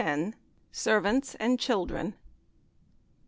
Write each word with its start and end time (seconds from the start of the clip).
SERVANTS 0.71 1.35
AND 1.39 1.59
CHILDREN. 1.59 2.15